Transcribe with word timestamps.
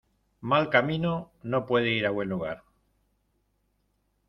Mal 0.41 0.67
camino 0.71 1.31
no 1.43 1.67
puede 1.67 1.91
ir 1.91 2.07
a 2.07 2.09
buen 2.09 2.27
lugar. 2.29 2.63